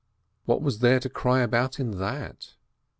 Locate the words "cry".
1.11-1.41